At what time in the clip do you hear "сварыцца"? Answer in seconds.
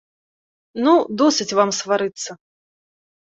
1.79-2.31